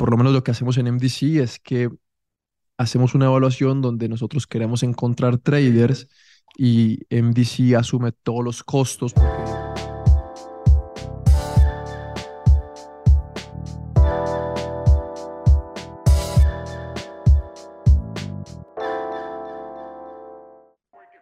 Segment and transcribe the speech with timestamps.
[0.00, 1.90] por lo menos lo que hacemos en MDC es que
[2.78, 6.08] hacemos una evaluación donde nosotros queremos encontrar traders
[6.56, 9.12] y MDC asume todos los costos.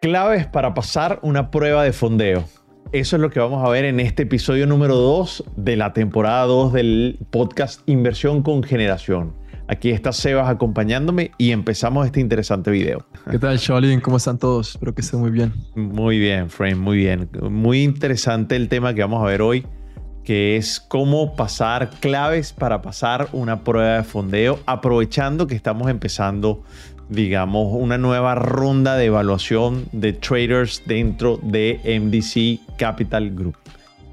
[0.01, 2.45] Claves para pasar una prueba de fondeo.
[2.91, 6.47] Eso es lo que vamos a ver en este episodio número 2 de la temporada
[6.47, 9.35] 2 del podcast Inversión con Generación.
[9.69, 13.05] Aquí está Sebas acompañándome y empezamos este interesante video.
[13.31, 14.01] ¿Qué tal, Shaolin?
[14.01, 14.71] ¿Cómo están todos?
[14.71, 15.53] Espero que estén muy bien.
[15.75, 17.29] Muy bien, Frame, muy bien.
[17.51, 19.67] Muy interesante el tema que vamos a ver hoy,
[20.25, 26.65] que es cómo pasar claves para pasar una prueba de fondeo, aprovechando que estamos empezando
[27.09, 33.57] digamos, una nueva ronda de evaluación de traders dentro de MDC Capital Group.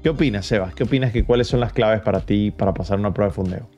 [0.02, 0.74] ¿Qué opinas, Sebas?
[0.74, 3.68] ¿Qué opinas que cuáles son las claves para ti para pasar una prueba de fondeo?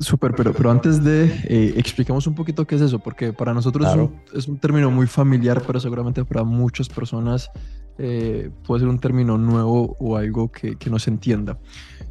[0.00, 3.86] Súper, pero, pero antes de eh, expliquemos un poquito qué es eso, porque para nosotros
[4.32, 7.50] es, un, término muy familiar, pero seguramente para muchas personas
[7.98, 11.58] eh, puede ser un término nuevo o algo que, que no se entienda.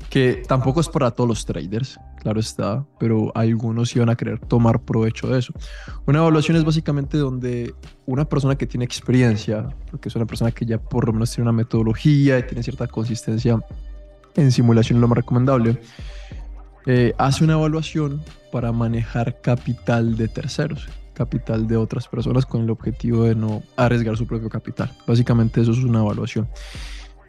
[0.10, 4.80] Que tampoco es para todos los traders, claro está, pero algunos iban a querer tomar
[4.82, 5.54] provecho de eso.
[6.06, 7.74] Una evaluación es básicamente donde
[8.06, 11.50] una persona que tiene experiencia, porque es una persona que ya por lo menos tiene
[11.50, 13.60] una metodología y tiene cierta consistencia
[14.36, 15.80] en simulación, lo más recomendable,
[16.86, 22.70] eh, hace una evaluación para manejar capital de terceros, capital de otras personas con el
[22.70, 24.96] objetivo de no arriesgar su propio capital.
[25.06, 26.48] Básicamente eso es una evaluación.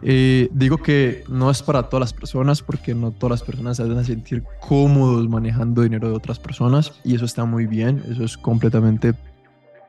[0.01, 3.99] Digo que no es para todas las personas porque no todas las personas se van
[3.99, 8.39] a sentir cómodos manejando dinero de otras personas y eso está muy bien, eso es
[8.39, 9.15] completamente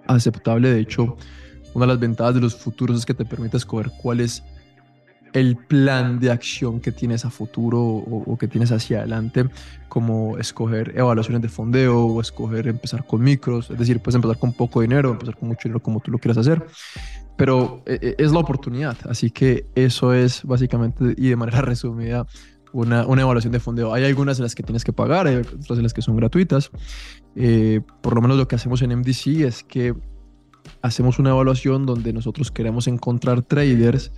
[0.08, 0.72] aceptable.
[0.72, 1.16] De hecho,
[1.74, 4.44] una de las ventajas de los futuros es que te permite escoger cuál es
[5.34, 9.50] el plan de acción que tienes a futuro o, que tienes hacia adelante,
[9.88, 14.54] como escoger evaluaciones de fondeo o escoger empezar con micros, es decir, puedes empezar con
[14.54, 16.66] poco dinero, empezar con mucho dinero como tú lo quieras hacer
[17.40, 18.98] pero eh, eh, es la oportunidad.
[19.10, 22.28] Así que eso es básicamente y de manera resumida
[22.74, 23.94] una, una, evaluación de fondeo.
[23.94, 26.70] Hay algunas de las que tienes que pagar, hay otras de las que son gratuitas.
[27.38, 29.96] Eh, por lo menos lo que hacemos en MDC es que
[30.82, 34.12] hacemos una evaluación donde nosotros queremos encontrar traders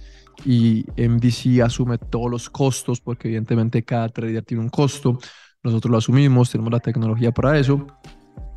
[0.45, 5.19] y MDC asume todos los costos porque evidentemente cada trader tiene un costo.
[5.63, 7.85] Nosotros lo asumimos, tenemos la tecnología para eso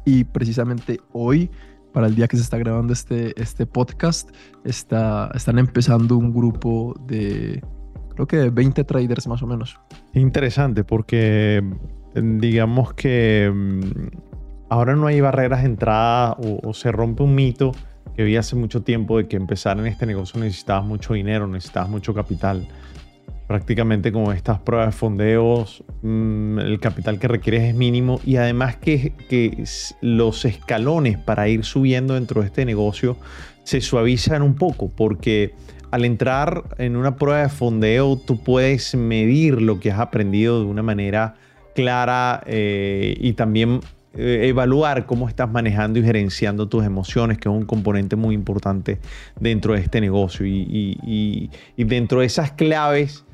[0.05, 1.51] y precisamente hoy
[1.93, 4.31] para el día que se está grabando este, este podcast,
[4.65, 7.63] está, están empezando un grupo de,
[8.15, 9.79] creo que de 20 traders más o menos.
[10.13, 11.63] Interesante, porque
[12.15, 14.17] digamos que mm,
[14.71, 17.73] ahora no hay barreras de entrada o, se rompe un mito
[18.17, 21.89] que vi hace mucho tiempo de que empezar en este negocio necesitabas mucho dinero, necesitabas
[21.89, 22.67] mucho capital.
[23.47, 28.77] Prácticamente como estas pruebas de fondeos, mm, el capital que requieres es mínimo y además
[28.77, 29.13] que,
[30.01, 33.17] los escalones para ir subiendo dentro de este negocio
[33.65, 35.55] se suavizan un poco porque
[35.91, 40.67] al entrar en una prueba de fondeo tú puedes medir lo que has aprendido de
[40.67, 41.35] una manera
[41.75, 43.81] clara eh, y también
[44.17, 48.99] eh, evaluar cómo estás manejando y gerenciando tus emociones, que es un componente muy importante
[49.39, 50.47] dentro de este negocio.
[50.47, 53.25] y dentro de esas claves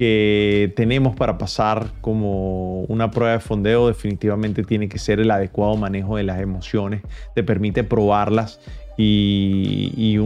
[0.00, 5.76] que tenemos para pasar como una prueba de fondeo definitivamente tiene que ser el adecuado
[5.76, 7.02] manejo de las emociones,
[7.34, 8.60] te permite probarlas
[8.96, 10.16] y,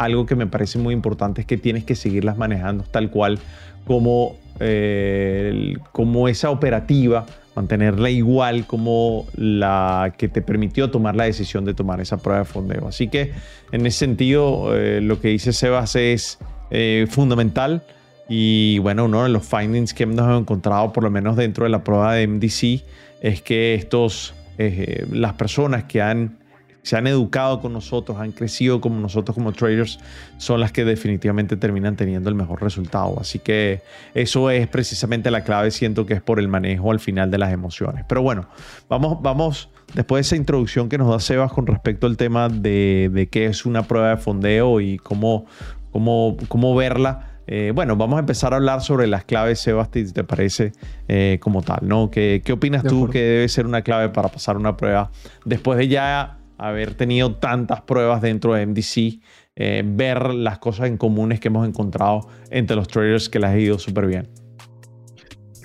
[0.00, 3.38] algo que me parece muy importante es que tienes que seguirlas manejando tal cual
[3.86, 11.64] como, eh, como esa operativa, mantenerla igual como la que te permitió tomar la decisión
[11.64, 12.88] de tomar esa prueba de fondeo.
[12.88, 13.32] Así que
[13.72, 16.38] en ese sentido, eh, lo que dice Sebas es
[16.70, 17.82] eh, fundamental
[18.28, 21.82] y bueno, uno de los findings que hemos encontrado, por lo menos dentro de la
[21.82, 22.84] prueba de MDC,
[23.20, 26.38] es que estos, eh, las personas que han,
[26.82, 29.98] se han educado con nosotros, han crecido como nosotros como traders,
[30.38, 33.18] son las que definitivamente terminan teniendo el mejor resultado.
[33.20, 33.82] Así que
[34.14, 37.52] eso es precisamente la clave, siento que es por el manejo al final de las
[37.52, 38.04] emociones.
[38.08, 38.46] Pero bueno,
[38.88, 43.10] vamos, vamos después de esa introducción que nos da Sebas con respecto al tema de,
[43.12, 45.46] de qué es una prueba de fondeo y cómo,
[45.92, 47.26] cómo, cómo verla.
[47.46, 50.72] Eh, bueno, vamos a empezar a hablar sobre las claves, Sebastián, ¿te parece
[51.08, 51.80] eh, como tal?
[51.82, 52.08] ¿no?
[52.08, 55.10] ¿Qué, ¿Qué, opinas tú que debe ser una clave para pasar una prueba
[55.44, 59.20] después de ya haber tenido tantas pruebas dentro de MDC,
[59.56, 63.58] eh, ver las cosas en comunes que hemos encontrado entre los traders que las ha
[63.58, 64.28] ido súper bien?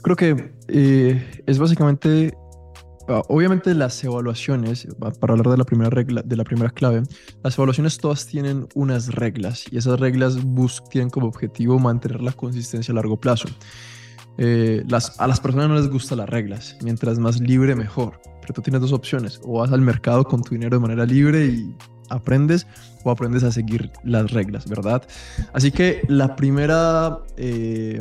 [0.02, 0.52] Creo que
[1.48, 2.34] es básicamente
[3.08, 4.88] Ah, obviamente las evaluaciones,
[5.20, 7.04] para hablar de la primera regla, de la primera clave,
[7.44, 10.38] las evaluaciones todas tienen unas reglas y esas reglas
[10.90, 13.48] tienen como objetivo mantener la consistencia a largo plazo.
[14.38, 16.78] Eh, las, a las personas no les gustan las reglas.
[16.84, 18.20] Mientras más libre, mejor.
[18.42, 19.40] Pero tú tienes dos opciones.
[19.44, 21.76] O vas al mercado con tu dinero de manera libre y
[22.10, 22.68] aprendes
[23.04, 25.04] o aprendes a seguir las reglas, ¿verdad?
[25.54, 28.00] Así que la primera, eh,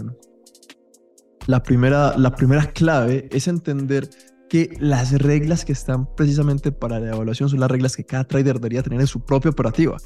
[1.47, 4.09] la primera, la primera clave es entender
[4.49, 8.55] que las reglas que están precisamente para la evaluación son las reglas que cada trader
[8.55, 9.97] debería tener en su propia operativa.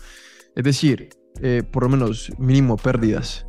[0.55, 1.11] Es decir,
[1.41, 3.47] eh, por lo menos mínimo pérdidas.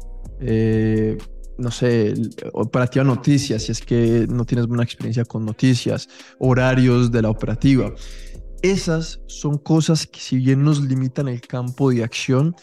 [1.59, 2.13] No sé,
[2.53, 6.07] operativa noticias, si es que no tienes buena experiencia con noticias,
[6.39, 7.93] horarios de la operativa.
[8.61, 12.55] Esas son cosas que si bien nos limitan el campo de acción,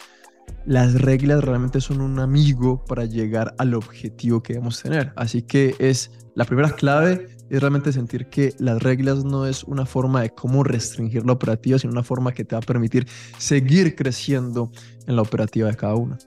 [0.65, 5.13] las reglas realmente son un amigo para llegar al objetivo que debemos tener.
[5.15, 9.85] Así que es la primera clave es realmente sentir que las reglas no es una
[9.85, 13.07] forma de cómo restringir la operativa, sino una forma que te va a permitir
[13.37, 14.71] seguir creciendo
[15.07, 16.17] en la operativa de cada una.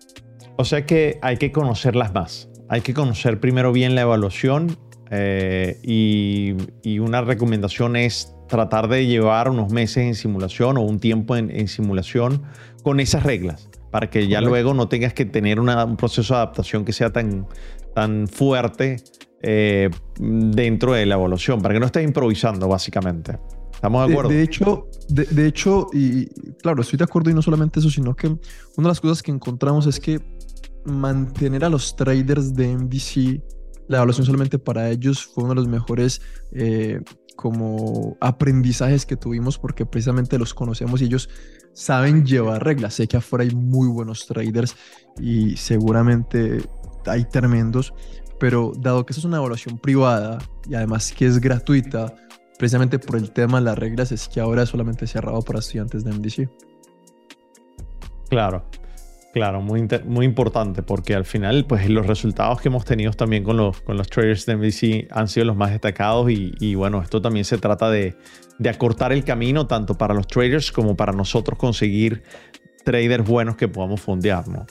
[0.56, 2.49] O sea que hay que conocerlas más.
[2.70, 4.78] Hay que conocer primero bien la evaluación
[5.10, 11.00] eh, y, y, una recomendación es tratar de llevar unos meses en simulación o un
[11.00, 12.44] tiempo en, en simulación
[12.82, 16.84] con esas reglas para que ya luego no tengas que tener un proceso de adaptación
[16.84, 17.46] que sea tan,
[17.94, 18.96] tan fuerte
[19.42, 23.38] eh, dentro de la evaluación, para que no estés improvisando, básicamente.
[23.72, 24.30] ¿Estamos de acuerdo?
[24.30, 26.26] De, hecho, de, hecho, y
[26.62, 28.38] claro, estoy de acuerdo y no solamente eso, sino que una
[28.76, 30.20] de las cosas que encontramos es que
[30.84, 33.42] mantener a los traders de MVC,
[33.88, 36.22] la evaluación solamente para ellos fue uno de los mejores
[36.52, 37.00] eh,
[37.36, 41.28] como aprendizajes que tuvimos porque precisamente los conocemos y ellos
[41.72, 42.94] saben llevar reglas.
[42.94, 44.76] Sé que afuera hay muy buenos traders
[45.18, 46.62] y seguramente
[47.06, 47.94] hay tremendos,
[48.38, 50.38] pero dado que eso es una evaluación privada
[50.68, 52.14] y además que es gratuita,
[52.58, 56.04] precisamente por el tema de las reglas, es que ahora es solamente cerrado para estudiantes
[56.04, 56.48] de MDC.
[58.28, 58.64] Claro,
[59.32, 63.56] Claro, muy, muy importante porque al final pues los resultados que hemos tenido también con
[63.56, 67.44] los, con los traders de MVC han sido los más destacados y, bueno, esto también
[67.44, 68.16] se trata de,
[68.58, 72.24] de, acortar el camino tanto para los traders como para nosotros conseguir
[72.84, 74.66] traders buenos que podamos fondear, ¿no?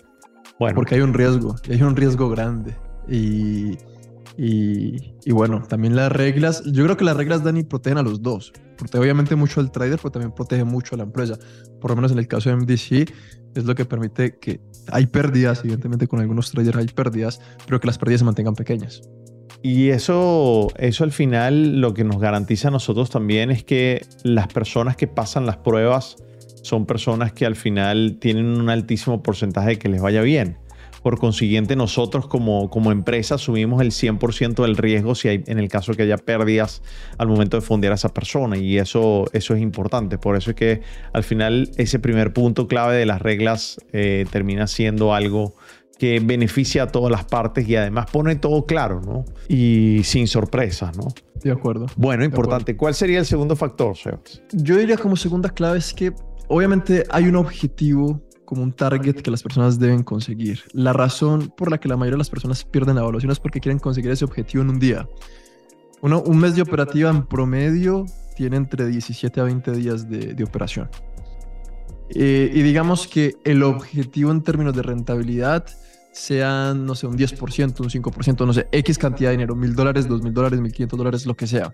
[0.59, 0.75] Bueno.
[0.75, 2.75] Porque hay un riesgo, hay un riesgo grande
[3.07, 3.77] y,
[4.38, 8.51] y, bueno, también las reglas, yo creo que las reglas, Dani, protegen a los dos.
[8.79, 11.37] Protege obviamente mucho al trader, pero también protege mucho a la empresa.
[11.81, 13.11] Por lo menos en el caso de MDC,
[13.55, 14.61] es lo que permite que
[14.91, 19.01] hay pérdidas, evidentemente con algunos traders hay pérdidas, pero que las pérdidas se mantengan pequeñas.
[19.61, 24.47] Y eso, eso al final lo que nos garantiza a nosotros también es que las
[24.47, 26.15] personas que pasan las pruebas
[26.63, 30.57] son personas que al final tienen un altísimo porcentaje de que les vaya bien.
[31.01, 35.69] Por consiguiente, nosotros como, como empresa asumimos el 100% del riesgo si hay, en el
[35.69, 36.81] caso que haya pérdidas
[37.17, 38.57] al momento de fondear a esa persona.
[38.57, 40.17] Y eso, eso es importante.
[40.17, 40.81] Por eso es que
[41.13, 45.53] al final ese primer punto clave de las reglas eh, termina siendo algo
[45.99, 49.25] que beneficia a todas las partes y además pone todo claro, ¿no?
[49.49, 51.09] Y sin sorpresas, ¿no?
[51.43, 51.87] De acuerdo.
[51.97, 52.75] Bueno, importante.
[52.75, 54.41] ¿Cuál sería el segundo factor, Sebas?
[54.53, 56.13] Yo diría como segunda clave es que
[56.47, 60.63] obviamente hay un objetivo como un target que las personas deben conseguir.
[60.73, 63.59] La razón por la que la mayoría de las personas pierden la evaluación es porque
[63.59, 65.07] quieren conseguir ese objetivo en un día.
[66.01, 70.89] Uno, un mes de operativa en promedio tiene entre 17 a 20 días de, operación.
[72.09, 75.67] Eh, y digamos que el objetivo en términos de rentabilidad
[76.11, 80.07] sean, no sé, un 10%, un 5%, no sé, X cantidad de dinero, mil dólares,
[80.07, 81.71] dos mil dólares, mil quinientos dólares, lo que sea.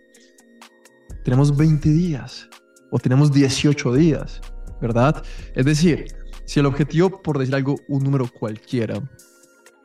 [1.23, 2.49] Tenemos 20 días
[2.91, 4.41] o tenemos 18 días,
[4.81, 5.23] ¿verdad?
[5.55, 6.07] Es decir,
[6.45, 9.01] si el objetivo, por decir algo, un número cualquiera,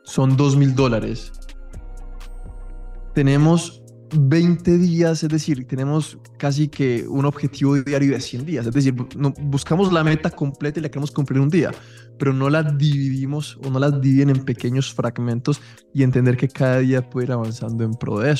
[0.03, 1.31] son dos mil dólares,
[3.13, 3.81] tenemos
[4.13, 8.67] 20 días, es decir, tenemos casi que un objetivo diario de 100 días.
[8.67, 8.93] Es decir,
[9.41, 11.71] buscamos la meta completa y la queremos cumplir un día,
[12.17, 15.61] pero no la dividimos o no la dividen en pequeños fragmentos
[15.93, 18.35] y entender que cada día puede ir avanzando en pro de.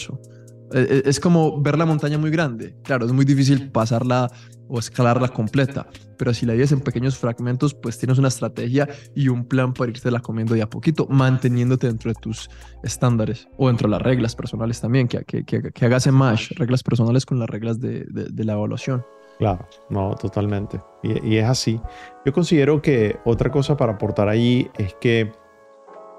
[0.73, 2.75] E, e, es como ver la montaña muy grande.
[2.83, 4.31] Claro, es muy difícil pasarla
[4.71, 5.85] o escalarla completa.
[6.17, 9.91] Pero si la divides en pequeños fragmentos, pues tienes una estrategia y un plan para
[9.91, 12.49] irte la comiendo de a poquito, manteniéndote dentro de tus
[12.83, 16.83] estándares o dentro de las reglas personales también, que, que, que, hagas en match reglas
[16.83, 19.03] personales con las reglas de, de, la evaluación.
[19.39, 20.79] Claro, no, totalmente.
[21.03, 21.81] Y, y, es así.
[22.25, 25.31] Yo considero que otra cosa para aportar allí es que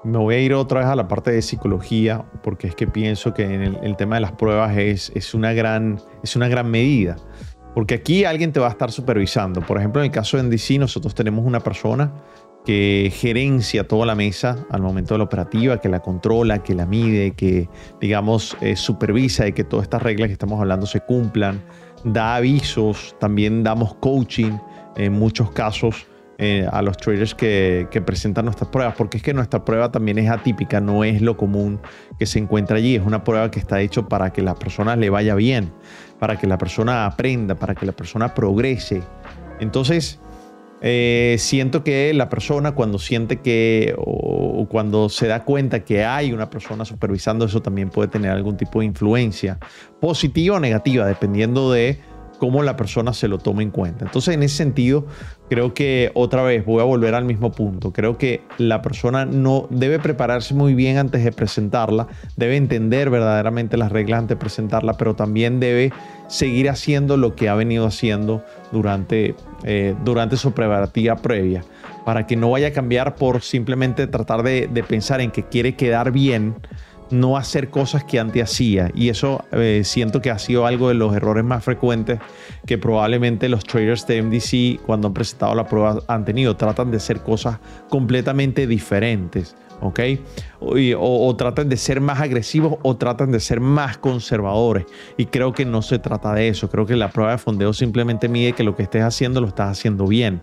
[0.03, 3.33] me voy a ir otra vez a la parte de psicología, porque es que pienso
[3.33, 7.15] que en el, tema de las pruebas es, es, una gran, es una gran medida.
[7.73, 9.61] Porque aquí alguien te va a estar supervisando.
[9.61, 12.13] Por ejemplo, en el caso de NDC, nosotros tenemos una persona
[12.65, 16.85] que gerencia toda la mesa al momento de la operativa, que la controla, que la
[16.85, 17.67] mide, que,
[17.99, 21.63] digamos, eh, supervisa de que todas estas reglas que estamos hablando se cumplan,
[22.03, 24.57] da avisos, también damos coaching
[24.95, 29.63] en muchos casos eh, a los traders que, presentan nuestras pruebas, porque es que nuestra
[29.63, 31.79] prueba también es atípica, no es lo común
[32.17, 35.09] que se encuentra allí, es una prueba que está hecha para que la persona le
[35.09, 35.71] vaya bien,
[36.19, 39.03] para que la persona aprenda, para que la persona progrese.
[39.59, 40.19] Entonces,
[40.81, 46.33] eh, siento que la persona cuando siente que o cuando se da cuenta que hay
[46.33, 49.59] una persona supervisando eso también puede tener algún tipo de influencia
[50.01, 51.99] positiva o negativa dependiendo de
[52.43, 54.03] cómo la persona se lo toma en cuenta.
[54.03, 55.05] Entonces, en ese sentido,
[55.49, 57.93] creo que otra vez voy a volver al mismo punto.
[57.93, 63.77] Creo que la persona no debe prepararse muy bien antes de presentarla, debe entender verdaderamente
[63.77, 65.93] las reglas antes de presentarla, pero también debe
[66.27, 71.63] seguir haciendo lo que ha venido haciendo durante, eh, durante su preparativa previa,
[72.03, 75.75] para que no vaya a cambiar por simplemente tratar de, de pensar en que quiere
[75.77, 76.55] quedar bien
[77.13, 78.91] no hacer cosas que antes hacía.
[78.93, 82.19] Y eso eh, siento que ha sido algo de los errores más frecuentes
[82.65, 86.55] que probablemente los traders de MDC cuando han presentado la prueba han tenido.
[86.55, 89.55] Tratan de hacer cosas completamente diferentes.
[89.81, 89.99] ¿ok?
[90.59, 94.85] O, o, tratan de ser más agresivos o tratan de ser más conservadores.
[95.17, 96.69] Y creo que no se trata de eso.
[96.69, 99.71] Creo que la prueba de fondeo simplemente mide que lo que estés haciendo lo estás
[99.71, 100.41] haciendo bien.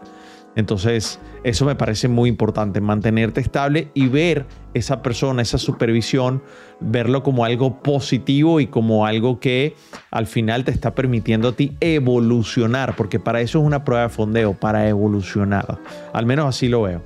[0.57, 6.43] Entonces, eso me parece muy importante, mantenerte estable y ver esa persona, esa supervisión,
[6.81, 9.77] verlo como algo positivo y como algo que
[10.11, 14.09] al final te está permitiendo a ti evolucionar, porque para eso es una prueba de
[14.09, 15.79] fondeo, para evolucionar.
[16.13, 17.03] Al menos así lo veo.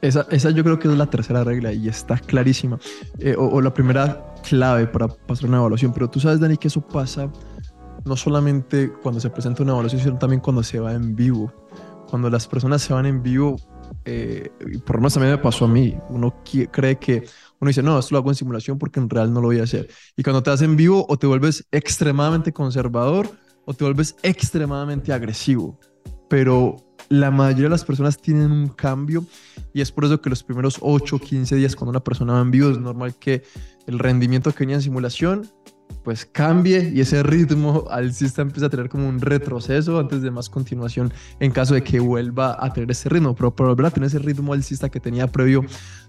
[0.00, 2.78] Esa, esa yo creo que es la tercera regla y está clarísima.
[3.18, 6.68] Eh, o, o la primera clave para pasar una evaluación, pero tú sabes, Dani, que
[6.68, 7.30] eso pasa
[8.04, 11.52] no solamente cuando se presenta una evaluación, sino también cuando se va en vivo
[12.08, 13.56] cuando las personas se van en vivo,
[14.04, 14.50] eh,
[14.86, 17.24] por lo menos también me pasó a mí, uno cree que,
[17.60, 19.64] uno dice, no, esto lo hago en simulación porque en real no lo voy a
[19.64, 19.88] hacer.
[20.16, 23.28] Y cuando te hacen vivo, o te vuelves extremadamente conservador
[23.64, 25.78] o te vuelves extremadamente agresivo.
[26.30, 26.76] Pero
[27.10, 29.26] la mayoría de las personas tienen un cambio
[29.72, 32.40] y es por eso que los primeros 8 o 15 días cuando una persona va
[32.40, 33.42] en vivo es normal que
[33.86, 35.50] el rendimiento que venía en simulación
[36.08, 40.30] pues cambie y ese ritmo al sistema empieza a tener como un retroceso antes de
[40.30, 43.34] más continuación en caso de que vuelva a tener ese ritmo.
[43.34, 45.66] Pero para volver a tener ese ritmo alcista que tenía previo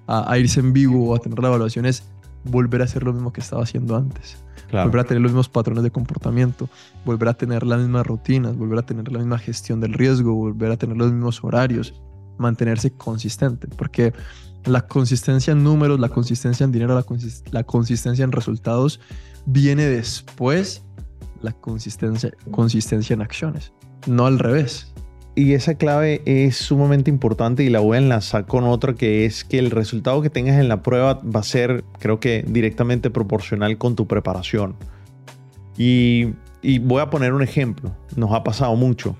[0.08, 2.04] a, irse en vivo o a tener la evaluación es
[2.46, 4.38] volver a hacer lo mismo que estaba haciendo antes.
[4.72, 6.70] Volver a tener los mismos patrones de comportamiento,
[7.04, 10.72] volver a tener las mismas rutinas, volver a tener la misma gestión del riesgo, volver
[10.72, 11.94] a tener los mismos horarios,
[12.38, 14.14] mantenerse consistente, porque
[14.64, 17.04] la consistencia en números, la consistencia en dinero,
[17.52, 19.02] la consistencia en resultados
[19.46, 20.84] viene después
[21.42, 23.74] la consistencia, consistencia en acciones,
[24.08, 24.92] no al revés.
[25.36, 29.46] Y esa clave es sumamente importante y la voy a enlazar con otra que es
[29.46, 33.78] que el resultado que tengas en la prueba va a ser, creo que, directamente proporcional
[33.78, 34.76] con tu preparación.
[35.78, 39.16] Y, y voy a poner un ejemplo, nos ha pasado mucho.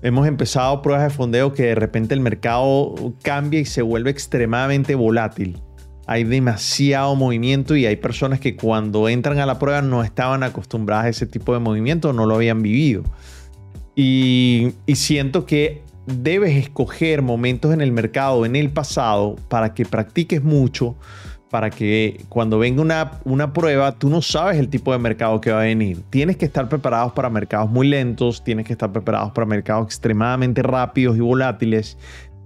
[0.00, 4.94] Hemos empezado pruebas de fondeo que de repente el mercado cambia y se vuelve extremadamente
[4.94, 5.60] volátil
[6.08, 11.04] hay demasiado movimiento y hay personas que cuando entran a la prueba no estaban acostumbradas
[11.04, 13.04] a ese tipo de movimiento, no lo habían vivido.
[13.94, 20.42] Y, siento que debes escoger momentos en el mercado, en el pasado, para que practiques
[20.42, 20.96] mucho,
[21.50, 25.52] para que cuando venga una, una prueba, tú no sabes el tipo de mercado que
[25.52, 26.00] va a venir.
[26.08, 30.62] Tienes que estar preparados para mercados muy lentos, tienes que estar preparados para mercados extremadamente
[30.62, 31.98] rápidos y volátiles,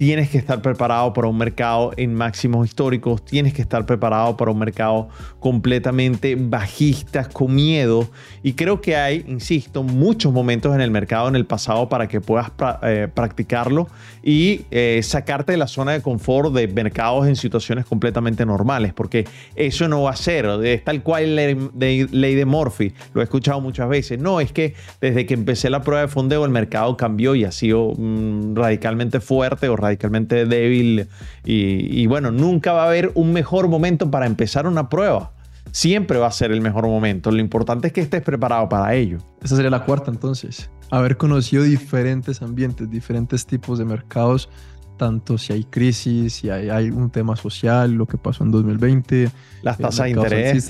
[0.03, 4.51] tienes que estar preparado para un mercado en máximos históricos, tienes que estar preparado para
[4.51, 8.09] un mercado completamente bajista, con miedo.
[8.43, 12.21] Y creo que hay, insisto, muchos momentos en el mercado en el pasado para que
[12.21, 12.51] puedas
[12.83, 13.87] eh, practicarlo
[14.25, 19.25] y eh, sacarte de la zona de confort de mercados en situaciones completamente normales, porque
[19.55, 23.61] eso no va a ser, es tal cual ley ley de Murphy, lo he escuchado
[23.61, 24.19] muchas veces.
[24.19, 27.53] No, es que desde que empecé la prueba de fondeo el mercado cambió y ha
[27.53, 31.09] sido mm, radicalmente fuerte o radicalmente radicalmente débil
[31.45, 35.33] y, bueno, nunca va a haber un mejor momento para empezar una prueba.
[35.71, 37.31] Siempre va a ser el mejor momento.
[37.31, 39.19] Lo importante es que estés preparado para ello.
[39.43, 40.71] Esa sería la cuarta entonces.
[40.91, 44.51] Haber conocido diferentes ambientes, diferentes tipos de mercados,
[44.99, 49.31] tanto si hay crisis, si hay, un tema social, lo que pasó en 2020.
[49.63, 50.69] Las tasas de interés.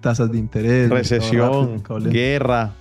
[0.00, 0.88] tasas de interés.
[0.88, 2.72] Recesión, guerra.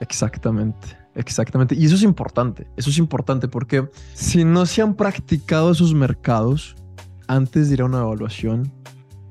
[0.00, 1.01] Exactamente.
[1.14, 1.74] Exactamente.
[1.74, 2.66] Y eso es importante.
[2.76, 6.74] Eso es importante porque si no se han practicado esos mercados
[7.28, 8.72] antes de ir a una evaluación,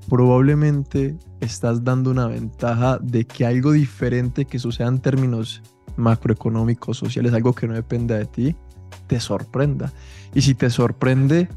[0.10, 5.62] probablemente estás dando una ventaja de que algo diferente que suceda en términos
[5.98, 8.56] macroeconómicos, sociales, algo que no dependa de ti,
[9.08, 9.92] te sorprenda.
[10.34, 11.50] Y si te sorprende,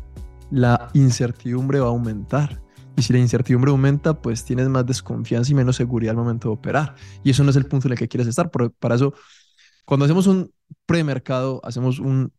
[0.50, 2.60] la incertidumbre va a aumentar.
[2.96, 6.54] Y si la incertidumbre aumenta, pues tienes más desconfianza y menos seguridad al momento de
[6.54, 6.94] operar.
[7.24, 8.50] Y eso no es el punto en el que quieres estar.
[8.50, 9.14] Pero para eso
[9.84, 10.52] cuando hacemos un
[10.86, 12.32] premercado, hacemos un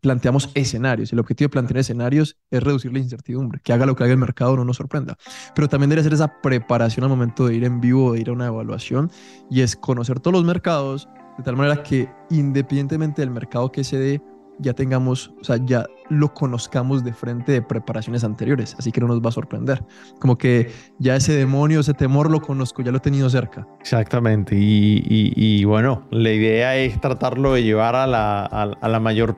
[0.00, 1.12] planteamos escenarios.
[1.12, 4.18] El objetivo de plantear escenarios es reducir la incertidumbre, que haga lo que haga el
[4.18, 5.16] mercado no nos sorprenda.
[5.54, 8.32] Pero también debe ser esa preparación al momento de ir en vivo, de ir a
[8.32, 9.10] una evaluación,
[9.50, 11.08] y es conocer todos los mercados,
[11.38, 14.22] de tal manera que independientemente del mercado que se dé,
[14.58, 19.08] ya tengamos, o sea, ya lo conozcamos de frente de preparaciones anteriores, así que no
[19.08, 19.84] nos va a sorprender.
[20.18, 23.66] Como que ya ese demonio, ese temor lo conozco, ya lo he tenido cerca.
[23.80, 29.36] Exactamente, y, bueno, la idea es tratarlo de llevar a la, a la mayor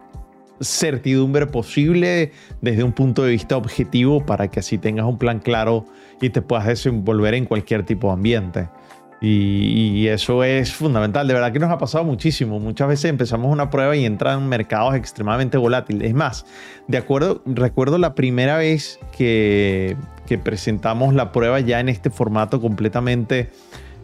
[0.60, 5.86] certidumbre posible desde un punto de vista objetivo para que así tengas un plan claro
[6.20, 8.68] y te puedas desenvolver en cualquier tipo de ambiente.
[9.20, 11.26] Y, eso es fundamental.
[11.26, 12.60] De verdad que nos ha pasado muchísimo.
[12.60, 16.08] Muchas veces empezamos una prueba y entran mercados extremadamente volátiles.
[16.08, 16.46] Es más,
[16.86, 19.96] de acuerdo, recuerdo la primera vez que,
[20.26, 23.50] que presentamos la prueba ya en este formato completamente,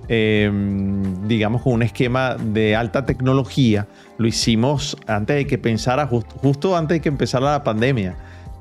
[0.08, 3.86] em, digamos, con un esquema de alta tecnología.
[4.18, 8.16] Lo hicimos antes de que pensara, justo antes de que empezara la pandemia.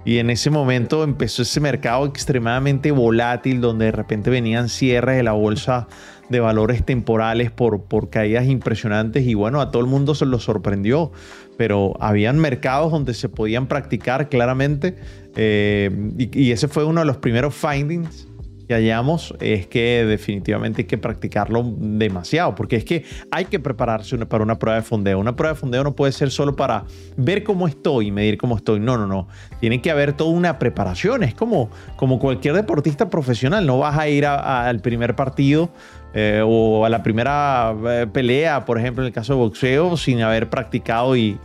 [0.05, 5.23] Y en ese momento empezó ese mercado extremadamente volátil donde de repente venían cierres de
[5.23, 5.87] la bolsa
[6.29, 11.11] de valores temporales por, caídas impresionantes y bueno, a todo el mundo se lo sorprendió,
[11.57, 14.95] pero habían mercados donde se podían practicar claramente
[15.35, 18.27] eh, y, ese fue uno de los primeros findings
[18.67, 24.17] que hallamos es que definitivamente hay que practicarlo demasiado, porque es que hay que prepararse
[24.25, 25.19] para una prueba de fondeo.
[25.19, 26.85] Una prueba de fondeo no puede ser solo para
[27.17, 28.79] ver cómo estoy y medir cómo estoy.
[28.79, 29.27] No, no, no.
[29.59, 31.23] Tiene que haber toda una preparación.
[31.23, 33.65] Es como, como cualquier deportista profesional.
[33.65, 35.71] No vas a ir al primer partido
[36.15, 40.21] eh, o a la primera eh, pelea, por ejemplo, en el caso de boxeo, sin
[40.21, 41.39] haber practicado y,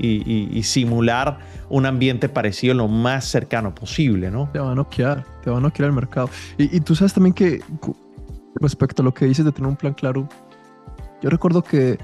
[0.62, 1.38] simular
[1.70, 4.50] un ambiente parecido lo más cercano posible, ¿no?
[4.52, 6.28] Te va a noquear, te va a noquear el mercado.
[6.58, 7.62] Y, tú sabes también que
[8.56, 10.28] respecto a lo que dices de tener un plan claro,
[11.22, 11.98] yo recuerdo que,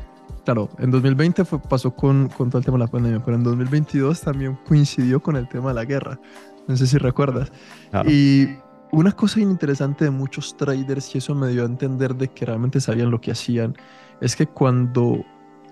[0.44, 3.44] claro, en 2020 fue, pasó con, con todo el tema de la pandemia, pero en
[3.44, 6.18] 2022 también coincidió con el tema de la guerra.
[6.66, 7.52] No sé si recuerdas.
[8.06, 8.48] Y
[8.94, 12.80] una cosa interesante de muchos traders, y eso me dio a entender de que realmente
[12.80, 13.74] sabían lo que hacían,
[14.20, 15.24] es que cuando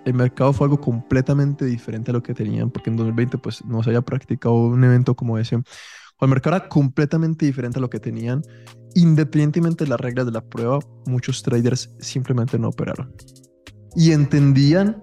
[0.04, 3.82] el mercado fue algo completamente diferente a lo que tenían, porque en 2020 pues no
[3.82, 5.56] se había practicado un evento como ese,
[6.16, 8.42] cuando el mercado era completamente diferente a lo que tenían,
[8.94, 13.14] independientemente de las reglas de la prueba, muchos traders simplemente no operaron.
[13.94, 15.02] Y entendían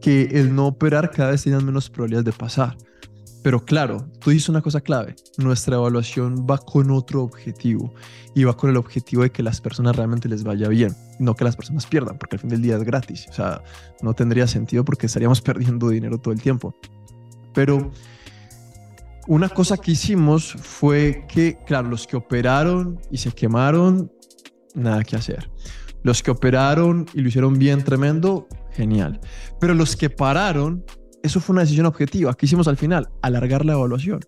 [0.00, 2.76] que el no operar cada vez tenían menos probabilidades de pasar.
[3.44, 7.92] Pero claro, tú dices una cosa clave, nuestra evaluación va con otro objetivo
[8.34, 11.44] y va con el objetivo de que las personas realmente les vaya bien, no que
[11.44, 13.62] las personas pierdan, porque al fin del día es gratis, o sea,
[14.00, 16.74] no tendría sentido porque estaríamos perdiendo dinero todo el tiempo.
[17.52, 17.90] Pero
[19.26, 24.10] una cosa que hicimos fue que, claro, los que operaron y se quemaron,
[24.74, 25.50] nada que hacer.
[26.02, 29.20] Los que operaron y lo hicieron bien tremendo, genial.
[29.60, 30.82] Pero los que pararon
[31.24, 32.34] eso fue una decisión objetiva.
[32.34, 33.08] ¿Qué hicimos al final?
[33.22, 34.20] Alargar la evaluación.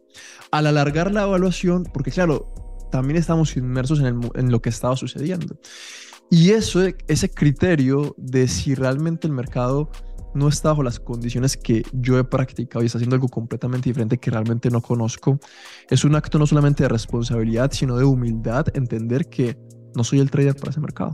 [0.50, 2.54] Al alargar la evaluación, porque claro,
[2.90, 5.60] también estamos inmersos en, lo que estaba sucediendo.
[6.30, 9.90] Y eso, ese criterio de si realmente el mercado
[10.34, 14.16] no está bajo las condiciones que yo he practicado y está haciendo algo completamente diferente
[14.16, 15.38] que realmente no conozco,
[15.90, 19.58] es un acto no solamente de responsabilidad, sino de humildad, entender que
[19.94, 21.12] no soy el trader para ese mercado.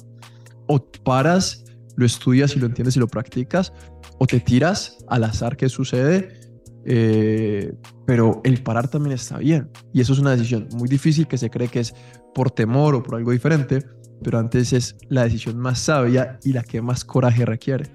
[0.69, 1.65] O paras,
[1.97, 3.73] lo estudias y lo entiendes y lo practicas,
[4.23, 6.39] o te tiras al azar que sucede,
[6.87, 7.75] eh,
[8.07, 9.69] pero el parar también está bien.
[9.93, 11.93] Y eso es una decisión muy difícil que se cree que es
[12.33, 13.85] por temor o por algo diferente,
[14.23, 17.91] pero antes es la decisión más sabia y la que más coraje requiere.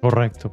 [0.00, 0.50] Correcto.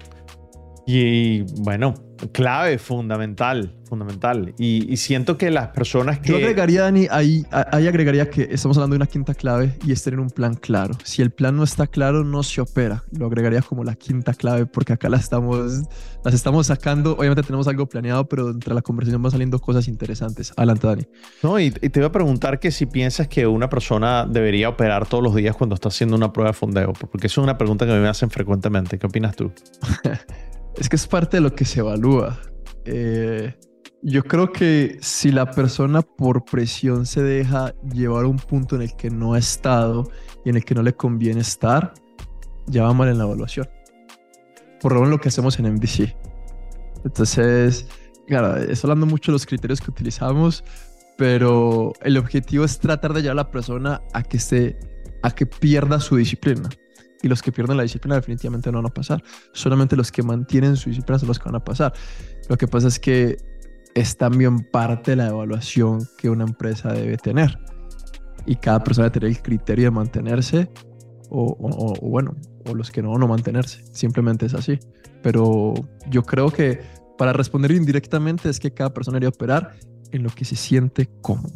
[0.85, 1.93] Y bueno,
[2.31, 4.53] clave, fundamental, fundamental.
[4.57, 6.29] Y, siento que las personas que...
[6.29, 10.03] Yo agregaría, Dani, ahí, ahí agregaría que estamos hablando de una quinta clave y es
[10.03, 10.95] tener un plan claro.
[11.03, 13.03] Si el plan no está claro, no se opera.
[13.11, 15.83] Lo agregaría como la quinta clave porque acá la estamos,
[16.23, 17.13] las estamos sacando.
[17.17, 20.53] Obviamente tenemos algo planeado, pero entre la conversación van saliendo cosas interesantes.
[20.55, 21.03] Adelante, Dani.
[21.41, 25.23] No, y, te voy a preguntar que si piensas que una persona debería operar todos
[25.23, 27.91] los días cuando está haciendo una prueba de fondeo, porque eso es una pregunta que
[27.91, 28.97] me hacen frecuentemente.
[28.97, 29.51] ¿Qué opinas tú?
[30.77, 32.39] Es que es parte de lo que se evalúa.
[32.85, 33.53] Eh,
[34.01, 38.81] yo creo que si la persona por presión se deja llevar a un punto en
[38.81, 40.09] el que no ha estado
[40.43, 41.93] y en el que no le conviene estar,
[42.65, 43.69] ya va mal en la evaluación.
[44.81, 46.13] Por lo menos lo que hacemos en MDC.
[47.05, 47.87] Entonces,
[48.27, 50.63] claro, estoy hablando mucho de los criterios que utilizamos,
[51.17, 54.77] pero el objetivo es tratar de llevar a la persona a que, se,
[55.21, 56.67] a que pierda su disciplina
[57.23, 59.23] y los que pierden la disciplina definitivamente no van a pasar.
[59.53, 61.93] Solamente los que mantienen su disciplina son los que van a pasar.
[62.49, 63.37] Lo que pasa es que
[63.95, 67.57] es también parte de la evaluación que una empresa debe tener.
[68.45, 70.69] Y cada persona debe tener el criterio de mantenerse
[71.29, 71.55] o,
[72.01, 72.35] bueno,
[72.69, 73.83] o los que no, no mantenerse.
[73.93, 74.77] Simplemente es así.
[75.21, 75.73] Pero
[76.09, 76.81] yo creo que
[77.17, 79.75] para responder indirectamente es que cada persona debería operar
[80.11, 81.53] en lo que se siente cómodo,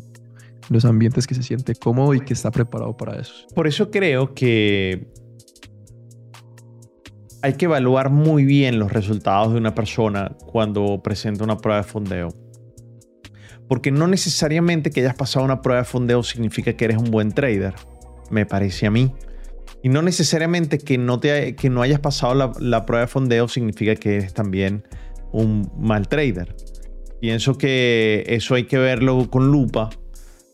[0.69, 3.34] los ambientes que se siente cómodo y que está preparado para eso.
[3.53, 5.12] Por eso creo que
[7.41, 11.88] hay que evaluar muy bien los resultados de una persona cuando presenta una prueba de
[11.88, 12.30] fondeo.
[13.67, 17.32] Porque no necesariamente que hayas pasado una prueba de fondeo significa que eres un buen
[17.32, 17.76] trader,
[18.30, 19.13] me parece a mí.
[19.84, 23.47] Y no necesariamente que no, te, que no hayas pasado la, la prueba de fondeo
[23.47, 24.84] significa que eres también
[25.32, 26.56] un mal trader.
[27.19, 29.89] Pienso que eso hay que verlo con lupa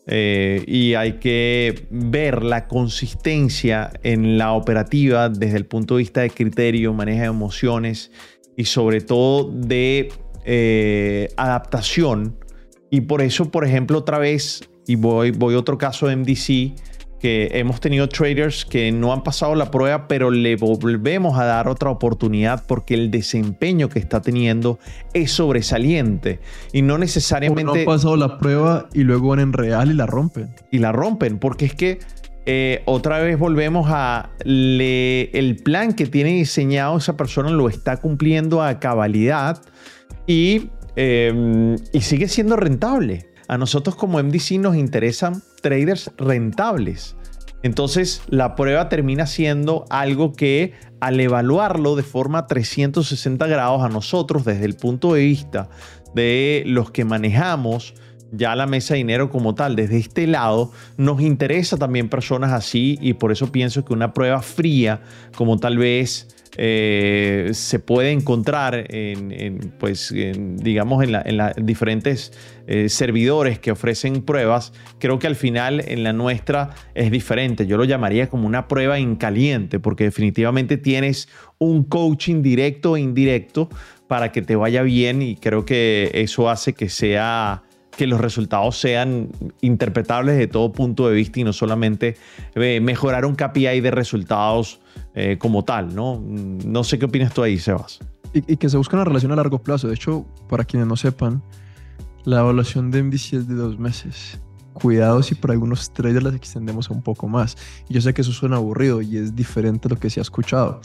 [0.06, 6.20] eh, y hay que ver la consistencia en la operativa desde el punto de vista
[6.20, 8.10] de criterio, manejo de emociones
[8.56, 10.12] y sobre todo de
[10.44, 12.36] eh, adaptación.
[12.90, 16.74] Y por eso, por ejemplo, otra vez, y voy, voy a otro caso de MDC,
[17.24, 21.68] que hemos tenido traders que no han pasado la prueba, pero le volvemos a dar
[21.68, 24.78] otra oportunidad porque el desempeño que está teniendo
[25.14, 26.40] es sobresaliente
[26.74, 27.64] y no necesariamente...
[27.64, 30.54] no han pasado la prueba y luego van en real y la rompen.
[30.70, 32.00] Y la rompen, porque es que
[32.44, 38.62] eh, otra vez volvemos a el plan que tiene diseñado esa persona lo está cumpliendo
[38.62, 39.62] a cabalidad
[40.26, 43.30] y, em, y sigue siendo rentable.
[43.48, 47.16] A nosotros como MDC nos interesan traders rentables.
[47.62, 54.44] Entonces la prueba termina siendo algo que al evaluarlo de forma 360 grados a nosotros
[54.44, 55.68] desde el punto de vista
[56.14, 57.94] de los que manejamos
[58.36, 62.98] ya la mesa de dinero como tal, desde este lado, nos interesa también personas así
[63.00, 65.02] y por eso pienso que una prueba fría
[65.36, 72.32] como tal vez eh, se puede encontrar en, pues, digamos, en, la, diferentes
[72.66, 77.66] eh, servidores que ofrecen pruebas, creo que al final en la nuestra es diferente.
[77.66, 83.00] Yo lo llamaría como una prueba en caliente, porque definitivamente tienes un coaching directo e
[83.00, 83.68] indirecto
[84.08, 87.62] para que te vaya bien y creo que eso hace que sea
[87.96, 89.28] que los resultados sean
[89.60, 92.16] interpretables de todo punto de vista y no solamente
[92.54, 94.80] eh, mejorar un KPI de resultados
[95.14, 96.20] eh, como tal, ¿no?
[96.20, 98.00] No sé qué opinas tú ahí, Sebas.
[98.32, 99.88] Y, que se busca una relación a largo plazo.
[99.88, 101.40] De hecho, para quienes no sepan,
[102.24, 104.38] la evaluación de MDC es de dos meses.
[104.72, 107.56] Cuidado si por algunos traders las extendemos un poco más.
[107.88, 110.80] Yo sé que eso suena aburrido y es diferente a lo que se ha escuchado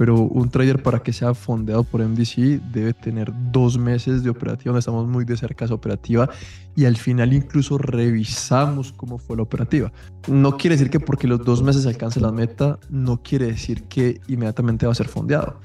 [0.00, 4.70] pero un trader para que sea fondeado por MDC debe tener dos meses de operativa,
[4.70, 6.30] donde estamos muy de cerca esa operativa
[6.74, 9.92] y al final incluso revisamos cómo fue la operativa.
[10.26, 14.22] No quiere decir que porque los dos meses alcance la meta, no quiere decir que
[14.26, 15.60] inmediatamente va a ser fondeado.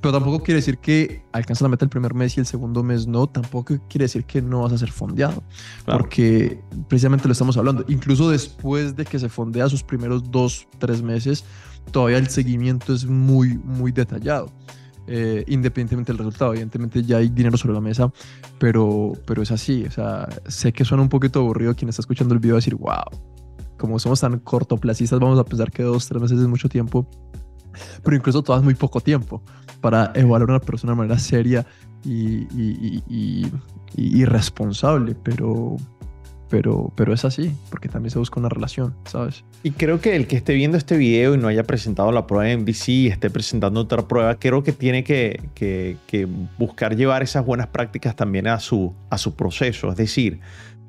[0.00, 3.06] Pero tampoco quiere decir que alcanza la meta el primer mes y el segundo mes
[3.06, 3.28] no.
[3.28, 5.44] Tampoco quiere decir que no vas a ser fondeado.
[5.86, 7.84] Porque precisamente lo estamos hablando.
[7.86, 11.44] Incluso después de que se fondea sus primeros dos, tres meses,
[11.90, 14.50] todavía el seguimiento es muy, muy detallado.
[15.08, 16.52] Eh, independientemente del resultado.
[16.52, 18.12] Evidentemente ya hay dinero sobre la mesa,
[18.58, 19.84] pero, pero es así.
[19.84, 23.04] O sea, sé que suena un poquito aburrido quien está escuchando el video decir, wow,
[23.78, 27.04] como somos tan cortoplacistas, vamos a pensar que dos, tres meses es mucho tiempo,
[28.04, 29.42] pero incluso todo es muy poco tiempo
[29.80, 31.66] para evaluar a una persona de manera seria
[32.04, 32.46] y,
[33.96, 35.76] y responsable, pero,
[36.52, 39.42] pero, pero es así, porque también se busca una relación, ¿sabes?
[39.62, 42.50] Y creo que el que esté viendo este video y no haya presentado la prueba
[42.50, 47.22] en MVC y esté presentando otra prueba, creo que tiene que, que, que, buscar llevar
[47.22, 49.88] esas buenas prácticas también a su, a su proceso.
[49.88, 50.40] Es decir,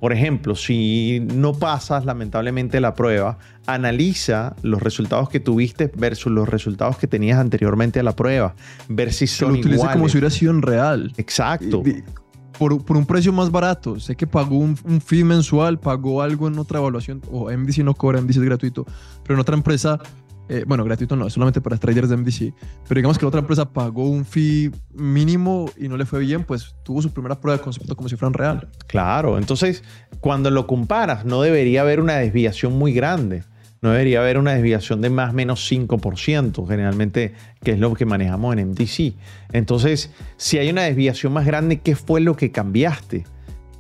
[0.02, 6.50] por ejemplo, si no pasas lamentablemente la prueba, analiza los resultados que tuviste versus los
[6.50, 8.54] resultados que tenías anteriormente a la prueba,
[8.90, 11.14] ver si son lo utilice como si hubiera sido en real.
[11.16, 11.84] Exacto
[12.58, 14.00] por, por, un precio más barato.
[14.00, 17.94] Sé que pagó un, un, fee mensual, pagó algo en otra evaluación, o MDC no
[17.94, 18.86] cobra, MDC es gratuito,
[19.24, 20.00] pero en otra empresa,
[20.50, 22.54] eh, bueno, gratuito no, es solamente para traders de MDC,
[22.88, 26.44] pero digamos que la otra empresa pagó un fee mínimo y no le fue bien,
[26.44, 28.70] pues tuvo su primera prueba de concepto como si fueran real.
[28.88, 29.84] Claro, entonces
[30.20, 33.44] cuando lo comparas, no debería haber una desviación muy grande
[33.84, 38.06] no debería haber una desviación de más o menos 5%, generalmente, que es lo que
[38.06, 39.14] manejamos en MTC.
[39.52, 43.26] Entonces, si hay una desviación más grande, ¿qué fue lo que cambiaste?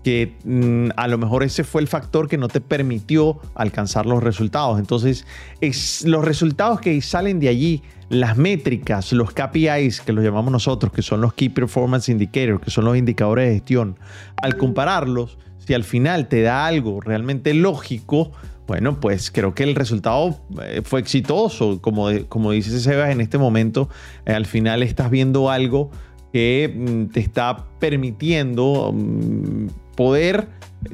[0.03, 4.21] Que mm, a lo mejor ese fue el factor que no te permitió alcanzar los
[4.21, 4.77] resultados.
[4.77, 5.25] Entonces,
[5.61, 10.91] es, los resultados que salen de allí, las métricas, los KPIs, que los llamamos nosotros,
[10.91, 13.97] que son los Key Performance Indicators, que son los indicadores de gestión,
[14.35, 18.33] al compararlos, si al final te da algo realmente lógico,
[18.67, 21.81] bueno, pues creo que el resultado eh, fue exitoso.
[21.81, 23.89] Como, como dice Sebas, en este momento,
[24.25, 25.91] eh, al final estás viendo algo
[26.31, 30.47] que mm, te está permitiendo mm, poder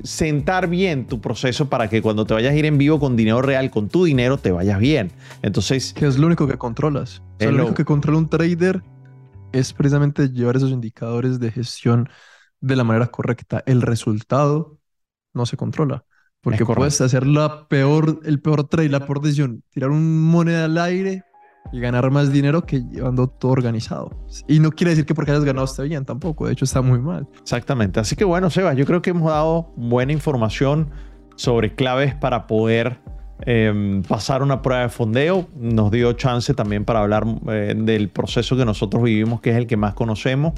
[0.04, 3.42] sentar bien tu proceso para que cuando te vayas a ir en vivo con dinero
[3.42, 5.12] real, con tu dinero, te vayas bien.
[5.42, 5.94] Entonces...
[5.94, 7.22] Que es lo único que controlas.
[7.40, 8.84] es lo único que controla un trader
[9.52, 12.10] es precisamente llevar esos indicadores de gestión
[12.62, 13.64] de la manera correcta.
[13.66, 14.78] El resultado
[15.34, 16.06] no se controla.
[16.42, 20.78] Porque puedes hacer la peor, el peor trade, la peor decisión, tirar un moneda al
[20.78, 21.24] aire
[21.72, 24.12] y ganar más dinero que llevando todo organizado.
[24.48, 27.00] Y no quiere decir que porque hayas ganado esté bien tampoco, de hecho está muy
[27.00, 27.28] mal.
[27.42, 28.00] Exactamente.
[28.00, 30.90] Así que bueno, Seba, yo creo que hemos dado buena información
[31.36, 33.00] sobre claves para poder
[33.42, 35.48] em, pasar una prueba de fondeo.
[35.56, 39.68] Nos dio chance también para hablar eh, del proceso que nosotros vivimos, que es el
[39.68, 40.54] que más conocemos,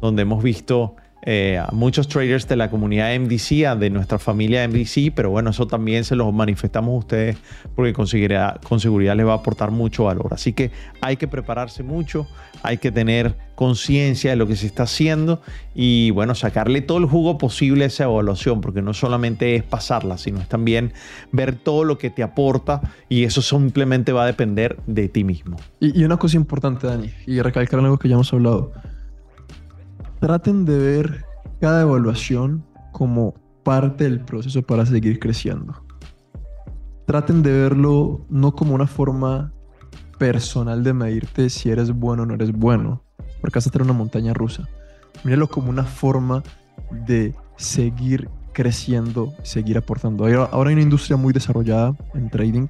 [0.00, 5.12] donde hemos visto eh, a muchos traders de la comunidad MDC, de nuestra familia MDC,
[5.14, 7.36] pero bueno, eso también se lo manifestamos a ustedes
[7.76, 10.34] porque con seguridad, con seguridad les va a aportar mucho valor.
[10.34, 12.26] Así que hay que prepararse mucho,
[12.64, 15.40] hay que tener conciencia de lo que se está haciendo
[15.76, 20.18] y bueno, sacarle todo el jugo posible a esa evaluación, porque no solamente es pasarla,
[20.18, 20.92] sino es también
[21.30, 25.56] ver todo lo que te aporta y eso simplemente va a depender de ti mismo.
[25.78, 28.72] Y, y una cosa importante, Dani, y recalcar algo que ya hemos hablado
[30.22, 31.26] traten de ver
[31.60, 35.84] cada evaluación como parte del proceso para seguir creciendo.
[37.08, 39.52] Traten de verlo no como una forma
[40.20, 43.02] personal de medirte si eres bueno o no eres bueno,
[43.40, 44.68] porque vas a tener una montaña rusa.
[45.24, 46.44] Míralo como una forma
[47.04, 50.24] de seguir creciendo, seguir aportando.
[50.24, 52.68] Ahora hay una industria muy desarrollada en trading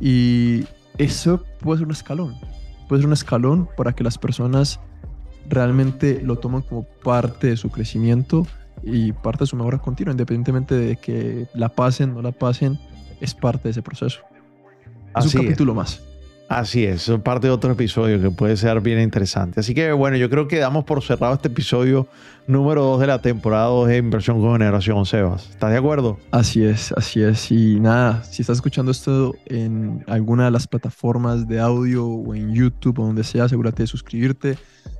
[0.00, 0.64] y
[0.96, 2.34] eso puede ser un escalón.
[2.88, 4.80] Puede ser un escalón para que las personas
[5.48, 8.46] realmente lo toman como parte de su crecimiento
[8.82, 12.78] y parte de su mejora continua, independientemente de que la pasen o no la pasen,
[13.20, 14.20] es parte de ese proceso.
[15.16, 16.02] Es un capítulo más.
[16.48, 19.58] Así es, es parte de otro episodio que puede ser bien interesante.
[19.60, 22.06] Así que bueno, yo creo que damos por cerrado este episodio
[22.46, 25.50] número 2 de la temporada 2 de Inversión con Generación Sebas.
[25.50, 26.18] ¿Estás de acuerdo?
[26.30, 27.50] Así es, así es.
[27.50, 32.54] Y nada, si estás escuchando esto en alguna de las plataformas de audio o en
[32.54, 34.56] YouTube o donde sea, asegúrate de suscribirte.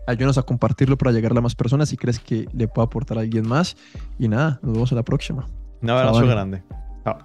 [0.09, 3.21] Ayúdanos a compartirlo para llegar a más personas si crees que le puede aportar a
[3.21, 3.77] alguien más.
[4.19, 5.47] Y nada, nos vemos en la próxima.
[5.81, 6.63] Un abrazo grande.
[7.05, 7.19] Chao.